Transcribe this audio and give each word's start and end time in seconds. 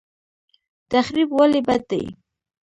تخریب 0.91 1.29
ولې 1.37 1.61
بد 1.67 1.81
دی؟ 1.89 2.03